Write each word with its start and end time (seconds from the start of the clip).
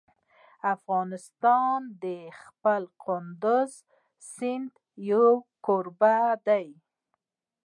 افغانستان 0.75 1.79
د 2.03 2.05
خپل 2.41 2.81
کندز 3.03 3.71
سیند 4.35 4.71
یو 5.09 5.27
کوربه 5.65 6.17
دی. 6.47 6.67